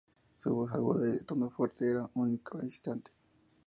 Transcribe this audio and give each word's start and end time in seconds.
Su 0.39 0.55
voz 0.55 0.73
aguda 0.73 1.07
y 1.07 1.11
de 1.11 1.19
tono 1.19 1.51
fuerte 1.51 1.87
era 1.87 2.09
único 2.15 2.59
e 2.59 2.65
instante. 2.65 3.11